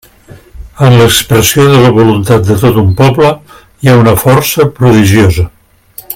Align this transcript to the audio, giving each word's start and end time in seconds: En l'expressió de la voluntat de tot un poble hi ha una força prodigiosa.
En 0.85 0.95
l'expressió 1.01 1.65
de 1.73 1.81
la 1.83 1.91
voluntat 1.97 2.47
de 2.49 2.57
tot 2.63 2.81
un 2.85 2.89
poble 3.03 3.29
hi 3.53 3.93
ha 3.93 3.97
una 4.05 4.17
força 4.25 4.67
prodigiosa. 4.81 5.49